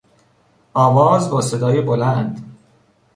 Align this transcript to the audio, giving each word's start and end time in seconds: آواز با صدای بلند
آواز 0.73 1.29
با 1.29 1.41
صدای 1.41 1.81
بلند 1.81 2.57